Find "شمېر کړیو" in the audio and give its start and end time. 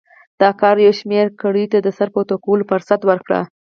0.99-1.71